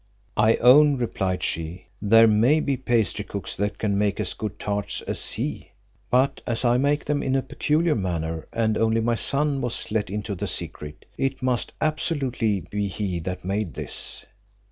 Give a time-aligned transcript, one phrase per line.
[0.37, 5.01] "I own," replied she, "there may be pastry cooks that can make as good tarts
[5.01, 5.73] as he;
[6.09, 10.09] but as I make them in a peculiar manner, and only my son was let
[10.09, 14.25] into the secret, it must absolutely be he that made this.